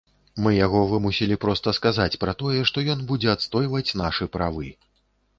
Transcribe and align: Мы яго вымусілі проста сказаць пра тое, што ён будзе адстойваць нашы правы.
Мы 0.43 0.51
яго 0.53 0.79
вымусілі 0.91 1.35
проста 1.43 1.73
сказаць 1.79 2.17
пра 2.23 2.33
тое, 2.39 2.61
што 2.69 2.83
ён 2.93 3.03
будзе 3.11 3.29
адстойваць 3.35 3.95
нашы 4.01 4.29
правы. 4.37 4.67